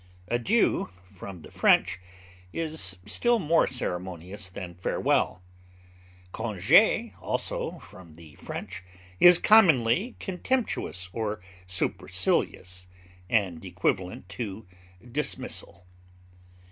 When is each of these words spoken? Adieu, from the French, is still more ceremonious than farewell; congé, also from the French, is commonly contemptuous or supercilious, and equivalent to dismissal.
Adieu, 0.29 0.89
from 1.11 1.43
the 1.43 1.51
French, 1.51 1.99
is 2.51 2.97
still 3.05 3.37
more 3.37 3.67
ceremonious 3.67 4.49
than 4.49 4.73
farewell; 4.73 5.43
congé, 6.33 7.13
also 7.21 7.77
from 7.77 8.15
the 8.15 8.33
French, 8.33 8.81
is 9.19 9.37
commonly 9.37 10.15
contemptuous 10.19 11.07
or 11.13 11.39
supercilious, 11.67 12.87
and 13.29 13.63
equivalent 13.63 14.27
to 14.27 14.65
dismissal. 15.11 15.85